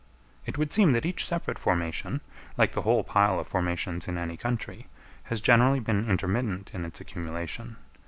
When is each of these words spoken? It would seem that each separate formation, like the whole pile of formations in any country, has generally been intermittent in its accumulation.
It 0.47 0.57
would 0.57 0.71
seem 0.73 0.93
that 0.93 1.05
each 1.05 1.23
separate 1.27 1.59
formation, 1.59 2.21
like 2.57 2.71
the 2.71 2.81
whole 2.81 3.03
pile 3.03 3.39
of 3.39 3.45
formations 3.47 4.07
in 4.07 4.17
any 4.17 4.35
country, 4.35 4.87
has 5.25 5.41
generally 5.41 5.79
been 5.79 6.09
intermittent 6.09 6.71
in 6.73 6.85
its 6.85 6.99
accumulation. 6.99 7.77